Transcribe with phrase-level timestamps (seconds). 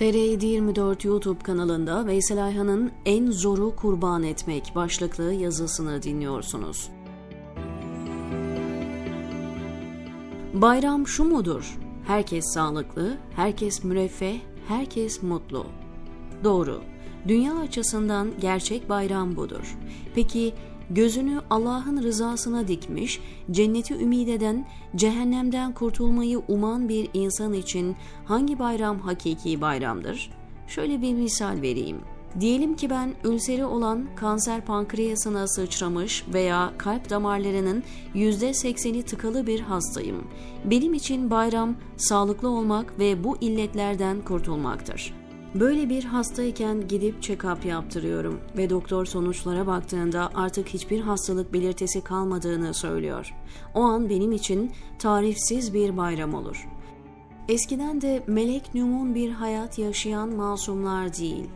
[0.00, 6.90] TR 24 YouTube kanalında Veysel Ayhan'ın En Zoru Kurban Etmek başlıklı yazısını dinliyorsunuz.
[10.54, 11.78] Bayram şu mudur?
[12.06, 15.66] Herkes sağlıklı, herkes müreffeh, herkes mutlu.
[16.44, 16.80] Doğru.
[17.28, 19.78] Dünya açısından gerçek bayram budur.
[20.14, 20.54] Peki
[20.90, 23.20] gözünü Allah'ın rızasına dikmiş,
[23.50, 24.66] cenneti ümid eden,
[24.96, 30.30] cehennemden kurtulmayı uman bir insan için hangi bayram hakiki bayramdır?
[30.66, 32.00] Şöyle bir misal vereyim.
[32.40, 37.82] Diyelim ki ben ülseri olan kanser pankreasına sıçramış veya kalp damarlarının
[38.14, 40.24] %80'i tıkalı bir hastayım.
[40.64, 45.14] Benim için bayram sağlıklı olmak ve bu illetlerden kurtulmaktır.
[45.54, 52.74] Böyle bir hastayken gidip check-up yaptırıyorum ve doktor sonuçlara baktığında artık hiçbir hastalık belirtisi kalmadığını
[52.74, 53.34] söylüyor.
[53.74, 56.68] O an benim için tarifsiz bir bayram olur.
[57.48, 61.46] Eskiden de melek numun bir hayat yaşayan masumlar değil,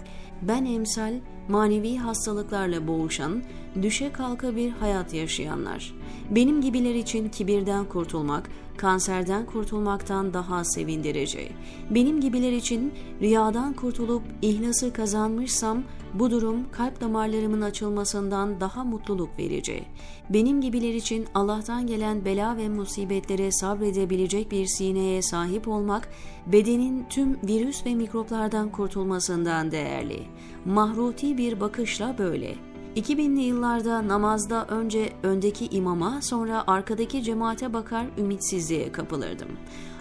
[0.43, 1.15] ben emsal
[1.49, 3.43] manevi hastalıklarla boğuşan,
[3.83, 5.95] düşe kalka bir hayat yaşayanlar.
[6.31, 11.49] Benim gibiler için kibirden kurtulmak, kanserden kurtulmaktan daha sevindirici.
[11.91, 15.83] Benim gibiler için riyadan kurtulup ihlası kazanmışsam
[16.15, 19.85] bu durum kalp damarlarımın açılmasından daha mutluluk verici.
[20.31, 26.09] Benim gibiler için Allah'tan gelen bela ve musibetlere sabredebilecek bir sineye sahip olmak,
[26.47, 30.23] bedenin tüm virüs ve mikroplardan kurtulmasından değerli.
[30.65, 32.55] Mahruti bir bakışla böyle.
[32.97, 39.49] 2000'li yıllarda namazda önce öndeki imama sonra arkadaki cemaate bakar ümitsizliğe kapılırdım.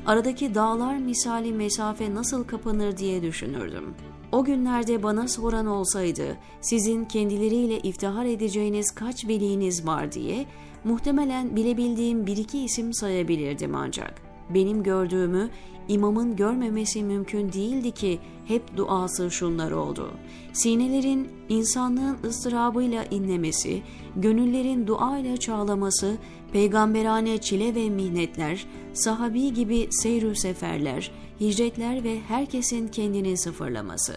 [0.06, 3.94] Aradaki dağlar misali mesafe nasıl kapanır diye düşünürdüm.
[4.32, 10.46] O günlerde bana soran olsaydı sizin kendileriyle iftihar edeceğiniz kaç veliniz var diye
[10.84, 14.22] muhtemelen bilebildiğim bir iki isim sayabilirdim ancak.
[14.50, 15.50] Benim gördüğümü
[15.88, 20.12] imamın görmemesi mümkün değildi ki hep duası şunlar oldu.
[20.54, 23.82] Sinelerin insanlığın ıstırabıyla inlemesi,
[24.16, 26.18] gönüllerin duayla çağlaması,
[26.54, 34.14] peygamberane çile ve mihnetler, sahabi gibi seyrü seferler, hicretler ve herkesin kendini sıfırlaması.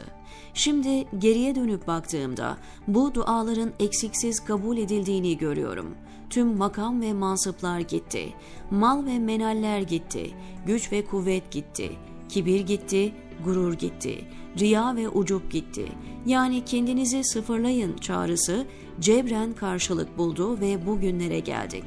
[0.54, 2.56] Şimdi geriye dönüp baktığımda
[2.88, 5.94] bu duaların eksiksiz kabul edildiğini görüyorum.
[6.30, 8.34] Tüm makam ve mansıplar gitti.
[8.70, 10.30] Mal ve menaller gitti.
[10.66, 11.92] Güç ve kuvvet gitti.
[12.28, 13.14] Kibir gitti,
[13.44, 14.24] gurur gitti.
[14.58, 15.86] Riya ve ucup gitti.
[16.26, 18.66] Yani kendinizi sıfırlayın çağrısı
[19.00, 21.84] cebren karşılık buldu ve bugünlere geldik.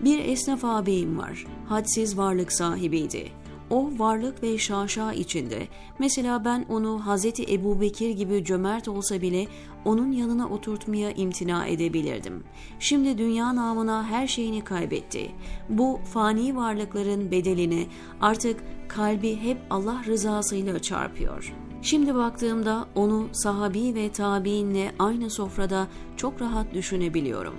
[0.00, 1.46] Bir esnaf ağabeyim var.
[1.68, 3.39] Hadsiz varlık sahibiydi
[3.70, 5.68] o varlık ve şaşa içinde.
[5.98, 9.46] Mesela ben onu Hazreti Ebu Bekir gibi cömert olsa bile
[9.84, 12.44] onun yanına oturtmaya imtina edebilirdim.
[12.78, 15.30] Şimdi dünya namına her şeyini kaybetti.
[15.68, 17.86] Bu fani varlıkların bedelini
[18.20, 21.54] artık kalbi hep Allah rızasıyla çarpıyor.
[21.82, 25.86] Şimdi baktığımda onu sahabi ve tabiinle aynı sofrada
[26.16, 27.54] çok rahat düşünebiliyorum.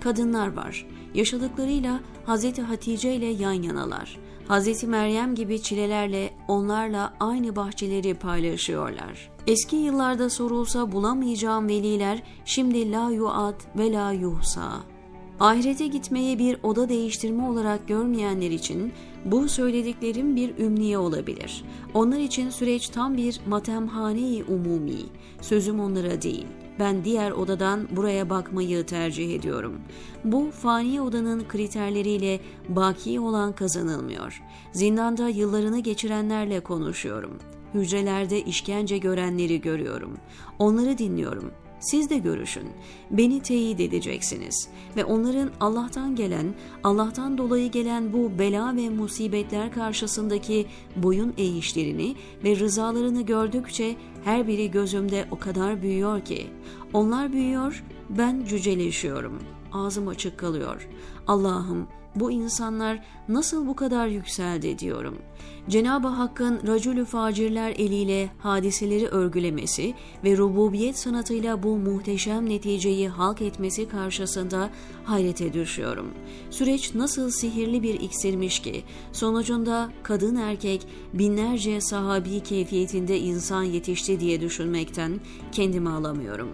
[0.00, 0.86] Kadınlar var.
[1.14, 4.18] Yaşadıklarıyla Hazreti Hatice ile yan yanalar.
[4.48, 4.84] Hz.
[4.84, 9.30] Meryem gibi çilelerle onlarla aynı bahçeleri paylaşıyorlar.
[9.46, 14.93] Eski yıllarda sorulsa bulamayacağım veliler şimdi la yuat ve la yuhsa.
[15.40, 18.92] Ahirete gitmeyi bir oda değiştirme olarak görmeyenler için
[19.24, 21.64] bu söylediklerim bir ümniye olabilir.
[21.94, 24.98] Onlar için süreç tam bir matemhane-i umumi.
[25.40, 29.80] Sözüm onlara değil.'' Ben diğer odadan buraya bakmayı tercih ediyorum.
[30.24, 34.42] Bu fani odanın kriterleriyle baki olan kazanılmıyor.
[34.72, 37.38] Zindanda yıllarını geçirenlerle konuşuyorum.
[37.74, 40.16] Hücrelerde işkence görenleri görüyorum.
[40.58, 41.50] Onları dinliyorum.
[41.84, 42.68] Siz de görüşün.
[43.10, 50.66] Beni teyit edeceksiniz ve onların Allah'tan gelen, Allah'tan dolayı gelen bu bela ve musibetler karşısındaki
[50.96, 56.46] boyun eğişlerini ve rızalarını gördükçe her biri gözümde o kadar büyüyor ki.
[56.92, 59.38] Onlar büyüyor, ben cüceleşiyorum.
[59.72, 60.88] Ağzım açık kalıyor.
[61.26, 65.18] Allah'ım bu insanlar nasıl bu kadar yükseldi diyorum.
[65.68, 69.94] Cenab-ı Hakk'ın racülü facirler eliyle hadiseleri örgülemesi
[70.24, 74.70] ve rububiyet sanatıyla bu muhteşem neticeyi halk etmesi karşısında
[75.04, 76.06] hayrete düşüyorum.
[76.50, 84.40] Süreç nasıl sihirli bir iksirmiş ki sonucunda kadın erkek binlerce sahabi keyfiyetinde insan yetişti diye
[84.40, 85.20] düşünmekten
[85.52, 86.48] kendimi alamıyorum.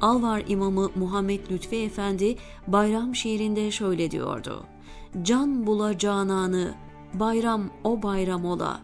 [0.00, 2.36] Alvar imamı Muhammed Lütfi Efendi
[2.66, 4.66] bayram şiirinde şöyle diyordu
[5.22, 6.74] can bula cananı,
[7.14, 8.80] bayram o bayram ola.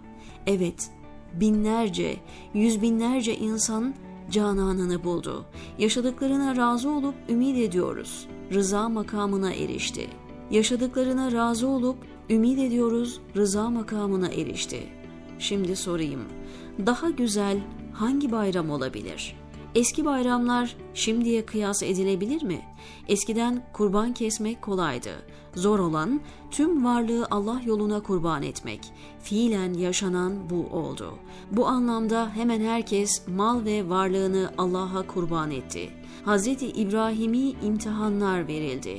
[0.47, 0.91] Evet,
[1.35, 2.17] binlerce,
[2.55, 3.95] yüz binlerce insan
[4.31, 5.45] cananını buldu.
[5.79, 8.29] Yaşadıklarına razı olup ümit ediyoruz.
[8.53, 10.07] Rıza makamına erişti.
[10.51, 11.97] Yaşadıklarına razı olup
[12.31, 14.83] ümit ediyoruz rıza makamına erişti.
[15.39, 16.21] Şimdi sorayım.
[16.87, 17.61] Daha güzel,
[17.93, 19.37] hangi bayram olabilir?
[19.75, 22.61] Eski bayramlar şimdiye kıyas edilebilir mi?
[23.09, 25.11] Eskiden kurban kesmek kolaydı.
[25.55, 26.21] Zor olan
[26.51, 28.81] tüm varlığı Allah yoluna kurban etmek.
[29.23, 31.19] Fiilen yaşanan bu oldu.
[31.51, 35.91] Bu anlamda hemen herkes mal ve varlığını Allah'a kurban etti.
[36.27, 36.47] Hz.
[36.47, 38.99] İbrahim'i imtihanlar verildi.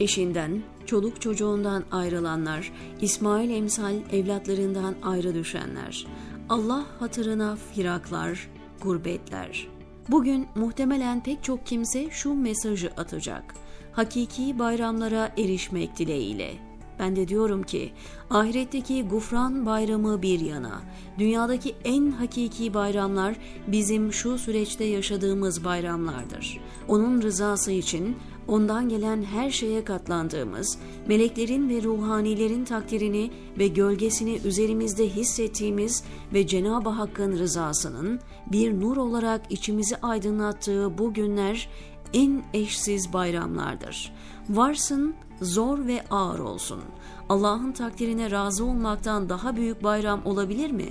[0.00, 6.06] Eşinden, çoluk çocuğundan ayrılanlar, İsmail emsal evlatlarından ayrı düşenler,
[6.48, 8.50] Allah hatırına firaklar,
[8.82, 9.79] gurbetler.
[10.10, 13.54] Bugün muhtemelen pek çok kimse şu mesajı atacak.
[13.92, 16.54] Hakiki bayramlara erişmek dileğiyle.
[16.98, 17.92] Ben de diyorum ki
[18.30, 20.82] ahiretteki gufran bayramı bir yana,
[21.18, 23.36] dünyadaki en hakiki bayramlar
[23.66, 26.60] bizim şu süreçte yaşadığımız bayramlardır.
[26.88, 28.16] Onun rızası için
[28.50, 36.04] ondan gelen her şeye katlandığımız, meleklerin ve ruhanilerin takdirini ve gölgesini üzerimizde hissettiğimiz
[36.34, 38.20] ve Cenab-ı Hakk'ın rızasının
[38.52, 41.68] bir nur olarak içimizi aydınlattığı bu günler
[42.14, 44.12] en eşsiz bayramlardır.
[44.48, 46.80] Varsın zor ve ağır olsun.
[47.28, 50.88] Allah'ın takdirine razı olmaktan daha büyük bayram olabilir mi?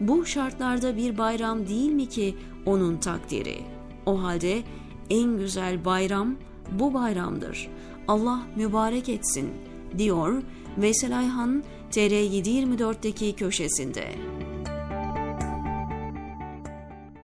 [0.00, 2.36] Bu şartlarda bir bayram değil mi ki
[2.66, 3.58] onun takdiri?
[4.06, 4.62] O halde
[5.10, 6.36] en güzel bayram
[6.72, 7.68] bu bayramdır.
[8.08, 9.50] Allah mübarek etsin,
[9.98, 10.42] diyor
[10.78, 14.04] Veysel Ayhan TR724'deki köşesinde.